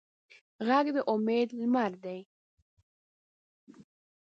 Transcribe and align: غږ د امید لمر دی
غږ 0.67 0.85
د 0.95 0.97
امید 1.13 1.49
لمر 1.59 1.91
دی 2.03 2.19